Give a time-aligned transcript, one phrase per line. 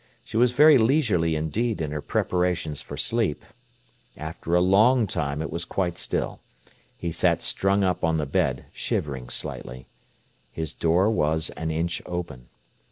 [0.25, 3.45] She was very leisurely indeed in her preparations for sleep.
[4.17, 6.39] After a long time it was quite still.
[6.97, 9.85] He sat strung up on the bed, shivering slightly.
[10.51, 12.47] His door was an inch open.